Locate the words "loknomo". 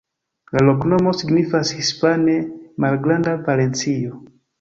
0.67-1.11